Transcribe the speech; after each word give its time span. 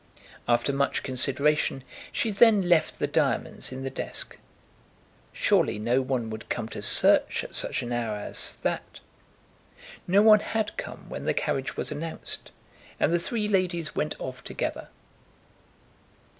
After 0.47 0.73
much 0.73 1.03
consideration 1.03 1.83
she 2.11 2.31
then 2.31 2.67
left 2.67 2.97
the 2.97 3.05
diamonds 3.05 3.71
in 3.71 3.83
the 3.83 3.91
desk. 3.91 4.35
Surely 5.31 5.77
no 5.77 6.01
one 6.01 6.31
would 6.31 6.49
come 6.49 6.67
to 6.69 6.81
search 6.81 7.43
at 7.43 7.53
such 7.53 7.83
an 7.83 7.91
hour 7.93 8.15
as 8.15 8.55
that. 8.63 8.99
No 10.07 10.23
one 10.23 10.39
had 10.39 10.75
come 10.75 11.07
when 11.07 11.25
the 11.25 11.35
carriage 11.35 11.77
was 11.77 11.91
announced, 11.91 12.49
and 12.99 13.13
the 13.13 13.19
three 13.19 13.47
ladies 13.47 13.93
went 13.93 14.15
off 14.19 14.43
together. 14.43 14.87